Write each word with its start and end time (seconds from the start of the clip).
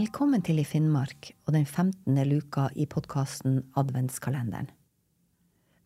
Velkommen 0.00 0.40
til 0.40 0.56
I 0.56 0.62
Finnmark 0.64 1.26
og 1.44 1.52
den 1.52 1.66
15. 1.66 2.14
luka 2.24 2.68
i 2.72 2.86
podkasten 2.88 3.58
Adventskalenderen. 3.76 4.70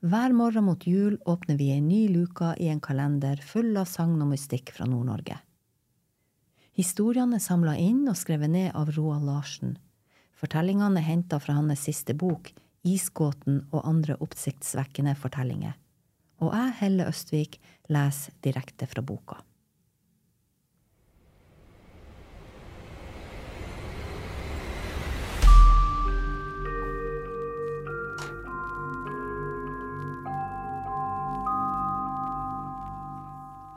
Hver 0.06 0.34
morgen 0.36 0.66
mot 0.68 0.84
jul 0.86 1.16
åpner 1.26 1.56
vi 1.58 1.72
ei 1.74 1.80
ny 1.82 2.04
luka 2.12 2.52
i 2.62 2.68
en 2.70 2.82
kalender 2.84 3.40
full 3.42 3.72
av 3.80 3.88
sagn 3.90 4.20
og 4.22 4.28
mystikk 4.30 4.70
fra 4.76 4.86
Nord-Norge. 4.86 5.40
Historiene 6.78 7.40
er 7.40 7.42
samla 7.42 7.74
inn 7.80 8.04
og 8.12 8.20
skrevet 8.20 8.52
ned 8.52 8.68
av 8.78 8.92
Roald 8.94 9.26
Larsen. 9.26 9.74
Fortellingene 10.38 11.02
er 11.02 11.08
henta 11.08 11.40
fra 11.42 11.56
hans 11.58 11.82
siste 11.88 12.14
bok, 12.14 12.52
Isgåten 12.86 13.64
og 13.72 13.82
andre 13.82 14.20
oppsiktsvekkende 14.22 15.16
fortellinger. 15.18 15.74
Og 16.44 16.54
jeg, 16.54 16.78
Helle 16.84 17.10
Østvik, 17.10 17.58
leser 17.90 18.38
direkte 18.46 18.86
fra 18.86 19.02
boka. 19.02 19.40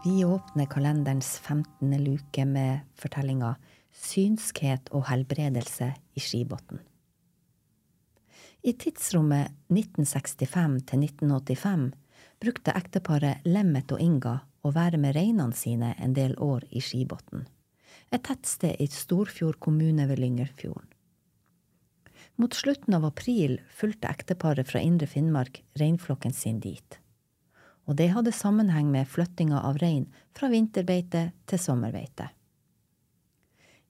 Vi 0.07 0.25
åpner 0.25 0.65
kalenderens 0.65 1.39
15. 1.39 2.03
luke 2.03 2.45
med 2.45 2.79
fortellinga 2.95 3.49
Synskhet 3.91 4.87
og 4.95 5.01
helbredelse 5.09 5.89
i 6.15 6.21
Skibotn. 6.23 6.77
I 8.63 8.71
tidsrommet 8.79 9.51
1965 9.67 10.77
til 10.87 11.03
1985 11.03 11.83
brukte 12.39 12.75
ekteparet 12.79 13.43
Lemmet 13.49 13.91
og 13.91 13.99
Inga 14.05 14.37
å 14.63 14.71
være 14.77 15.01
med 15.03 15.17
reinene 15.17 15.57
sine 15.59 15.89
en 15.99 16.15
del 16.15 16.37
år 16.39 16.63
i 16.71 16.79
Skibotn, 16.79 17.43
et 18.07 18.23
tettsted 18.29 18.79
i 18.79 18.87
Storfjord 18.87 19.59
kommune 19.59 20.05
ved 20.07 20.21
Lyngerfjorden. 20.23 20.87
Mot 22.39 22.55
slutten 22.55 22.95
av 22.95 23.09
april 23.11 23.59
fulgte 23.75 24.07
ekteparet 24.07 24.71
fra 24.71 24.79
Indre 24.79 25.11
Finnmark 25.11 25.65
reinflokken 25.75 26.31
sin 26.31 26.63
dit 26.63 27.01
og 27.87 27.95
det 27.95 28.09
hadde 28.11 28.35
sammenheng 28.35 28.89
med 28.91 29.07
flyttinga 29.07 29.61
av 29.63 29.79
rein 29.79 30.05
fra 30.35 30.49
vinterbeite 30.51 31.29
til 31.47 31.61
sommerbeite. 31.61 32.29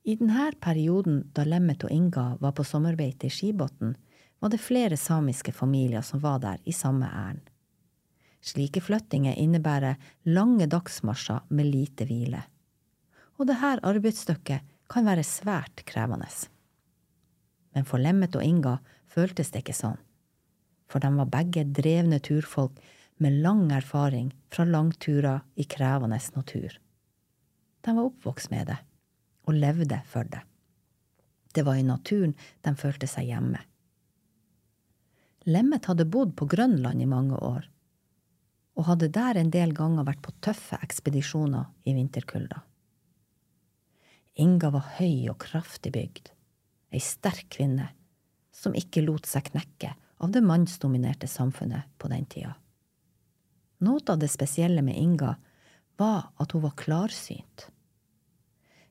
I 0.08 0.16
denne 0.16 0.52
perioden 0.64 1.24
da 1.36 1.44
Lemmet 1.44 1.84
og 1.84 1.92
Inga 1.92 2.38
var 2.40 2.54
på 2.56 2.64
sommerbeite 2.64 3.28
i 3.28 3.34
Skibotn, 3.34 3.96
var 4.40 4.54
det 4.54 4.62
flere 4.62 4.98
samiske 4.98 5.52
familier 5.52 6.06
som 6.06 6.22
var 6.22 6.38
der 6.40 6.62
i 6.64 6.72
samme 6.72 7.10
ærend. 7.10 7.42
Slike 8.40 8.84
flyttinger 8.86 9.36
innebærer 9.36 9.98
lange 10.30 10.68
dagsmarsjer 10.70 11.50
med 11.50 11.68
lite 11.74 12.06
hvile. 12.06 12.44
Og 13.42 13.50
dette 13.50 13.74
arbeidsstykket 13.84 14.70
kan 14.88 15.10
være 15.10 15.26
svært 15.26 15.84
krevende. 15.90 16.30
Men 17.74 17.86
for 17.86 18.00
Lemmet 18.00 18.38
og 18.38 18.46
Inga 18.46 18.78
føltes 19.12 19.52
det 19.52 19.66
ikke 19.66 19.76
sånn. 19.76 19.98
For 20.88 21.04
de 21.04 21.12
var 21.18 21.34
begge 21.34 21.66
drevne 21.68 22.22
turfolk 22.24 22.78
med 23.18 23.42
lang 23.44 23.72
erfaring 23.72 24.32
fra 24.50 24.66
langturer 24.66 25.42
i 25.56 25.64
krevende 25.64 26.20
natur. 26.36 26.80
De 27.82 27.96
var 27.96 28.04
oppvokst 28.04 28.52
med 28.52 28.68
det, 28.68 28.78
og 29.48 29.58
levde 29.58 30.02
for 30.06 30.24
det. 30.24 30.44
Det 31.54 31.64
var 31.66 31.80
i 31.80 31.86
naturen 31.88 32.36
de 32.62 32.76
følte 32.76 33.08
seg 33.10 33.32
hjemme. 33.32 33.62
Lemmet 35.48 35.88
hadde 35.88 36.06
bodd 36.06 36.36
på 36.36 36.46
Grønland 36.46 37.02
i 37.02 37.08
mange 37.10 37.38
år, 37.40 37.70
og 38.78 38.90
hadde 38.92 39.10
der 39.10 39.40
en 39.40 39.52
del 39.54 39.74
ganger 39.74 40.06
vært 40.06 40.22
på 40.26 40.36
tøffe 40.44 40.78
ekspedisjoner 40.84 41.70
i 41.88 41.96
vinterkulda. 41.98 42.62
Inga 44.38 44.70
var 44.76 44.92
høy 45.00 45.32
og 45.32 45.40
kraftig 45.42 45.96
bygd, 45.96 46.30
ei 46.94 47.02
sterk 47.02 47.48
kvinne 47.56 47.90
som 48.54 48.76
ikke 48.78 49.06
lot 49.06 49.26
seg 49.30 49.50
knekke 49.50 49.96
av 50.22 50.34
det 50.34 50.44
mannsdominerte 50.46 51.30
samfunnet 51.30 51.90
på 51.98 52.10
den 52.12 52.26
tida. 52.30 52.54
Noe 53.80 54.02
av 54.10 54.20
det 54.20 54.30
spesielle 54.34 54.82
med 54.82 54.98
Inga 54.98 55.36
var 55.98 56.30
at 56.36 56.52
hun 56.52 56.64
var 56.64 56.74
klarsynt. 56.78 57.68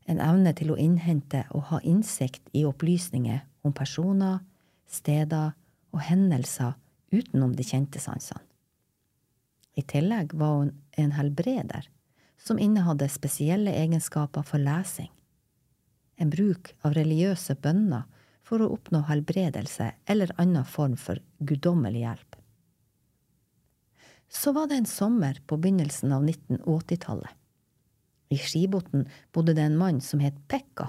En 0.07 0.21
evne 0.23 0.53
til 0.55 0.71
å 0.71 0.79
innhente 0.79 1.43
og 1.51 1.67
ha 1.73 1.81
innsikt 1.83 2.53
i 2.55 2.63
opplysninger 2.67 3.41
om 3.67 3.75
personer, 3.75 4.39
steder 4.87 5.57
og 5.91 6.05
hendelser 6.07 6.77
utenom 7.11 7.57
de 7.59 7.67
kjente 7.67 7.99
sansene. 8.03 8.43
I 9.77 9.83
tillegg 9.83 10.33
var 10.39 10.61
hun 10.61 10.71
en 10.97 11.13
helbreder 11.19 11.91
som 12.41 12.61
innehadde 12.63 13.09
spesielle 13.11 13.75
egenskaper 13.75 14.47
for 14.47 14.63
lesing, 14.63 15.11
en 16.17 16.31
bruk 16.33 16.73
av 16.87 16.95
religiøse 16.97 17.59
bønner 17.61 18.07
for 18.47 18.63
å 18.63 18.71
oppnå 18.77 19.03
helbredelse 19.11 19.91
eller 20.07 20.33
annen 20.41 20.65
form 20.65 20.95
for 20.97 21.21
guddommelig 21.39 22.07
hjelp. 22.07 22.37
Så 24.29 24.53
var 24.53 24.67
det 24.69 24.81
en 24.81 24.87
sommer 24.87 25.41
på 25.47 25.57
begynnelsen 25.57 26.13
av 26.13 26.25
1980-tallet. 26.25 27.31
I 28.29 28.39
Skibotn 28.39 29.07
bodde 29.33 29.55
det 29.55 29.63
en 29.63 29.79
mann 29.79 30.01
som 30.03 30.21
het 30.21 30.39
Pekka, 30.51 30.89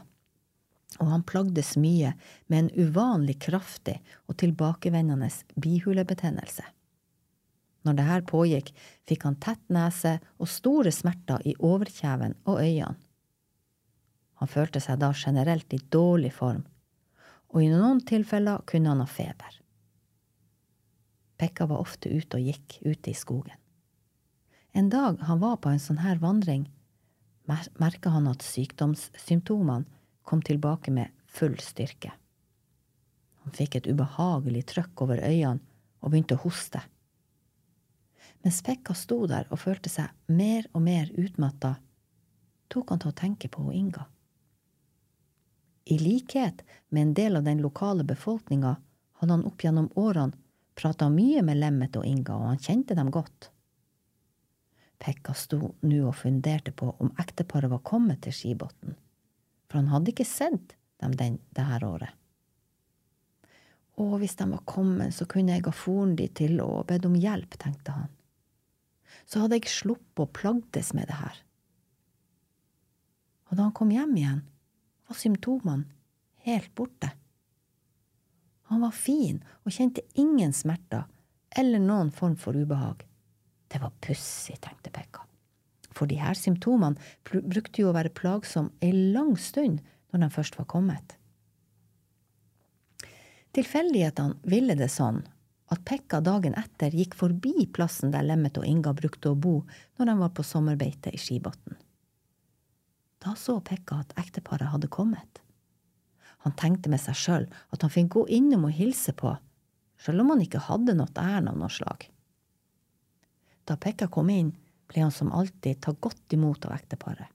og 0.97 1.11
han 1.11 1.25
plagdes 1.27 1.75
mye 1.77 2.15
med 2.47 2.59
en 2.59 2.87
uvanlig 2.87 3.37
kraftig 3.45 3.99
og 4.25 4.39
tilbakevendende 4.41 5.29
bihulebetennelse. 5.55 6.65
Når 7.85 7.97
det 7.97 8.07
her 8.07 8.23
pågikk, 8.27 8.71
fikk 9.07 9.27
han 9.27 9.37
tett 9.39 9.61
nese 9.71 10.17
og 10.41 10.49
store 10.51 10.91
smerter 10.91 11.45
i 11.47 11.53
overkjeven 11.59 12.35
og 12.47 12.59
øynene. 12.63 12.97
Han 14.37 14.49
følte 14.51 14.81
seg 14.83 14.99
da 15.01 15.13
generelt 15.17 15.71
i 15.73 15.79
dårlig 15.93 16.29
form, 16.35 16.65
og 17.53 17.63
i 17.63 17.69
noen 17.71 18.03
tilfeller 18.05 18.61
kunne 18.69 18.91
han 18.91 19.01
ha 19.01 19.07
feber. 19.09 19.55
Pekka 21.37 21.67
var 21.69 21.83
ofte 21.83 22.09
ute 22.09 22.39
og 22.39 22.49
gikk 22.49 22.79
ute 22.81 23.11
i 23.11 23.17
skogen. 23.17 23.55
En 24.73 24.89
dag 24.89 25.21
han 25.25 25.39
var 25.39 25.57
på 25.61 25.69
en 25.69 25.81
sånn 25.81 26.01
her 26.03 26.19
vandring, 26.21 26.67
merka 27.79 28.11
han 28.13 28.27
at 28.29 28.45
sykdomssymptomene 28.45 29.87
kom 30.27 30.41
tilbake 30.43 30.91
med 30.91 31.13
full 31.31 31.55
styrke. 31.63 32.11
Han 33.45 33.55
fikk 33.55 33.77
et 33.79 33.87
ubehagelig 33.87 34.65
trøkk 34.73 35.05
over 35.05 35.21
øynene 35.23 35.63
og 36.01 36.11
begynte 36.11 36.35
å 36.35 36.43
hoste. 36.43 36.81
Mens 38.43 38.59
Pekka 38.65 38.93
sto 38.93 39.23
der 39.29 39.47
og 39.49 39.61
følte 39.61 39.89
seg 39.89 40.11
mer 40.27 40.67
og 40.73 40.83
mer 40.85 41.09
utmatta, 41.15 41.77
tok 42.67 42.91
han 42.91 43.01
til 43.01 43.13
å 43.13 43.17
tenke 43.17 43.49
på 43.49 43.63
Inga. 43.71 44.03
I 45.87 45.97
likhet 46.01 46.65
med 46.89 47.01
en 47.01 47.13
del 47.15 47.39
av 47.39 47.47
den 47.47 47.63
lokale 47.63 48.03
befolkninga 48.03 48.75
hadde 49.21 49.33
han 49.33 49.45
opp 49.47 49.63
gjennom 49.63 49.87
årene 49.95 50.35
prata 50.77 51.09
mye 51.09 51.41
med 51.45 51.57
Lemmet 51.57 51.97
og 51.97 52.05
Inga, 52.05 52.35
og 52.37 52.51
han 52.51 52.61
kjente 52.61 52.95
dem 52.97 53.09
godt. 53.13 53.49
Pekka 55.01 55.33
sto 55.37 55.73
nå 55.85 56.03
og 56.09 56.15
funderte 56.17 56.73
på 56.73 56.91
om 57.03 57.11
ekteparet 57.21 57.71
var 57.71 57.83
kommet 57.85 58.23
til 58.25 58.33
Skibotn, 58.33 58.95
for 59.67 59.81
han 59.81 59.91
hadde 59.93 60.13
ikke 60.13 60.27
sett 60.27 60.77
dem 61.01 61.13
den, 61.17 61.37
det 61.53 61.65
her 61.65 61.85
året. 61.85 62.13
Å, 63.97 64.05
hvis 64.21 64.37
de 64.37 64.45
var 64.51 64.61
kommet, 64.69 65.15
så 65.17 65.25
kunne 65.29 65.55
jeg 65.55 65.65
ha 65.65 65.73
foren 65.73 66.13
de 66.17 66.27
til 66.29 66.59
og 66.61 66.85
bedt 66.89 67.07
om 67.09 67.17
hjelp, 67.17 67.57
tenkte 67.57 67.95
han. 67.95 68.11
Så 69.25 69.41
hadde 69.41 69.57
jeg 69.57 69.73
sluppet 69.73 70.21
å 70.21 70.29
plagdes 70.29 70.93
med 70.93 71.09
det 71.09 71.17
her. 71.17 71.39
Og 73.49 73.57
da 73.57 73.65
han 73.65 73.73
kom 73.75 73.93
hjem 73.93 74.13
igjen, 74.19 74.43
var 75.07 75.17
symptomene 75.17 75.87
helt 76.45 76.69
borte. 76.77 77.09
Han 78.71 78.83
var 78.83 78.95
fin 78.95 79.39
og 79.63 79.73
kjente 79.73 80.03
ingen 80.19 80.53
smerter 80.53 81.05
eller 81.57 81.79
noen 81.79 82.11
form 82.11 82.35
for 82.39 82.57
ubehag. 82.57 83.05
Det 83.67 83.79
var 83.81 83.95
pussig, 84.03 84.57
tenkte 84.63 84.91
Pekka, 84.95 85.23
for 85.91 86.07
de 86.07 86.19
her 86.19 86.35
symptomene 86.37 86.99
brukte 87.27 87.81
jo 87.81 87.91
å 87.91 87.95
være 87.95 88.13
plagsomme 88.15 88.75
ei 88.83 88.93
lang 89.15 89.35
stund 89.39 89.81
når 90.11 90.23
de 90.23 90.29
først 90.35 90.59
var 90.59 90.69
kommet. 90.71 91.17
Tilfeldighetene 93.57 94.37
ville 94.47 94.75
det 94.77 94.91
sånn 94.93 95.23
at 95.73 95.83
Pekka 95.87 96.21
dagen 96.23 96.55
etter 96.59 96.93
gikk 96.95 97.17
forbi 97.19 97.65
plassen 97.73 98.13
der 98.13 98.23
Lemmet 98.23 98.59
og 98.59 98.67
Inga 98.67 98.93
brukte 98.95 99.33
å 99.33 99.39
bo 99.39 99.57
når 99.97 100.11
de 100.11 100.15
var 100.21 100.31
på 100.35 100.45
sommerbeite 100.47 101.11
i 101.11 101.19
Skibotn. 101.19 101.75
Da 103.23 103.33
så 103.35 103.57
Pekka 103.65 104.03
at 104.03 104.13
ekteparet 104.21 104.71
hadde 104.71 104.91
kommet. 104.93 105.41
Han 106.45 106.55
tenkte 106.57 106.91
med 106.91 107.01
seg 107.01 107.17
sjøl 107.17 107.47
at 107.73 107.83
han 107.83 107.93
fikk 107.93 108.13
gå 108.15 108.25
innom 108.37 108.67
og 108.69 108.75
hilse 108.77 109.13
på, 109.17 109.33
sjøl 109.97 110.21
om 110.23 110.35
han 110.35 110.43
ikke 110.45 110.65
hadde 110.67 110.95
noe 110.97 111.09
ærend 111.17 111.51
av 111.51 111.57
noe 111.59 111.73
slag. 111.73 112.05
Da 113.67 113.75
Pekka 113.75 114.07
kom 114.11 114.29
inn, 114.31 114.53
ble 114.87 115.03
han 115.03 115.11
som 115.11 115.33
alltid 115.35 115.81
tatt 115.83 115.99
godt 116.03 116.35
imot 116.37 116.69
av 116.69 116.77
ekteparet. 116.77 117.27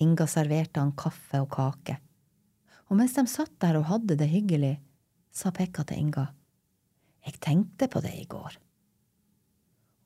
Inga 0.00 0.26
serverte 0.30 0.80
han 0.80 0.94
kaffe 0.98 1.42
og 1.42 1.50
kake, 1.52 1.98
og 2.88 2.98
mens 2.98 3.14
de 3.16 3.26
satt 3.30 3.52
der 3.62 3.78
og 3.78 3.88
hadde 3.90 4.16
det 4.20 4.30
hyggelig, 4.30 4.76
sa 5.32 5.52
Pekka 5.54 5.84
til 5.88 6.00
Inga, 6.06 6.26
jeg 7.22 7.38
tenkte 7.40 7.88
på 7.88 8.02
det 8.02 8.12
i 8.18 8.26
går. 8.28 8.56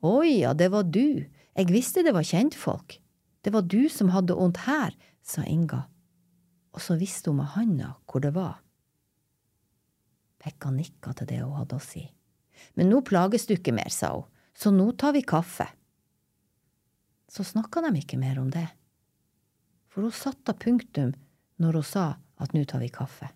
Å 0.07 0.15
ja, 0.27 0.53
det 0.55 0.69
var 0.75 0.85
du, 0.85 1.25
jeg 1.57 1.73
visste 1.73 2.05
det 2.05 2.13
var 2.15 2.27
kjentfolk, 2.27 2.99
det 3.47 3.55
var 3.55 3.65
du 3.65 3.87
som 3.93 4.11
hadde 4.13 4.37
vondt 4.37 4.67
her, 4.67 4.95
sa 5.27 5.47
Inga 5.47 5.87
og 6.77 6.83
så 6.85 6.99
visste 7.01 7.33
hun 7.33 7.41
med 7.41 7.55
handa 7.55 7.95
hvor 8.05 8.21
det 8.21 8.35
var. 8.37 8.61
Pekka 10.45 10.71
nikka 10.71 11.15
til 11.17 11.31
det 11.31 11.41
hun 11.41 11.57
hadde 11.57 11.79
å 11.79 11.83
si. 11.83 12.05
Men 12.77 12.91
nå 12.93 13.01
plages 13.05 13.49
du 13.49 13.57
ikke 13.57 13.75
mer, 13.77 13.89
sa 13.93 14.13
hun, 14.13 14.29
så 14.57 14.73
nå 14.73 14.91
tar 15.01 15.17
vi 15.17 15.25
kaffe. 15.25 15.67
Så 17.33 17.45
snakka 17.45 17.83
de 17.87 17.97
ikke 18.01 18.21
mer 18.21 18.39
om 18.41 18.53
det, 18.53 18.67
for 19.89 20.07
hun 20.07 20.15
satte 20.15 20.55
punktum 20.57 21.15
når 21.61 21.81
hun 21.81 21.89
sa 21.89 22.07
at 22.37 22.53
nå 22.53 22.63
tar 22.69 22.85
vi 22.85 22.93
kaffe. 22.93 23.29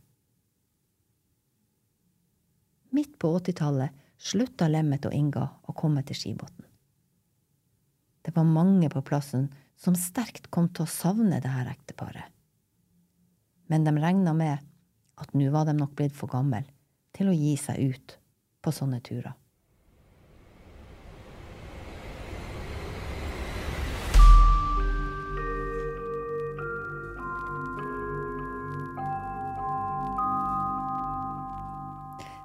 Midt 2.92 3.16
på 3.22 3.30
åttitallet 3.38 3.96
slutta 4.20 4.68
Lemmet 4.68 5.06
og 5.08 5.14
Inga 5.16 5.46
å 5.64 5.76
komme 5.76 6.02
til 6.04 6.18
Skibotn. 6.18 6.66
Det 8.20 8.34
var 8.36 8.44
mange 8.44 8.90
på 8.92 9.00
plassen 9.06 9.48
som 9.80 9.96
sterkt 9.96 10.50
kom 10.52 10.68
til 10.68 10.84
å 10.84 10.92
savne 10.92 11.40
det 11.40 11.48
her 11.48 11.70
ekteparet. 11.70 12.28
Men 13.70 13.84
de 13.84 13.92
regna 14.02 14.32
med 14.34 14.58
at 15.22 15.34
nå 15.38 15.46
var 15.54 15.68
de 15.68 15.76
nok 15.78 15.92
blitt 15.94 16.16
for 16.16 16.26
gamle 16.32 16.64
til 17.14 17.28
å 17.30 17.34
gi 17.36 17.52
seg 17.54 17.92
ut 17.92 18.16
på 18.58 18.72
sånne 18.74 18.98
turer. 19.06 19.36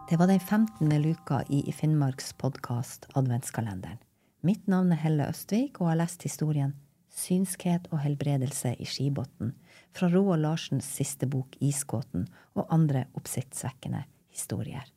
Det 0.05 0.21
var 0.21 0.29
den 0.29 0.39
15. 0.39 0.93
luka 1.01 1.41
i 1.49 1.71
Finnmarks 1.73 2.35
podkast 2.37 3.09
Adventskalenderen. 3.17 3.97
Mitt 4.45 4.67
navn 4.69 4.93
er 4.93 5.01
Helle 5.01 5.31
Østvik, 5.33 5.81
og 5.81 5.89
har 5.89 6.03
lest 6.05 6.21
historien 6.21 6.77
Synskhet 7.15 7.87
og 7.93 8.01
helbredelse 8.03 8.73
i 8.75 8.87
Skibotn 8.89 9.53
fra 9.95 10.09
Roald 10.11 10.43
Larsens 10.43 10.87
siste 10.97 11.29
bok 11.31 11.55
Isgåten 11.63 12.27
og 12.53 12.67
andre 12.75 13.05
oppsiktsvekkende 13.15 14.03
historier. 14.35 14.94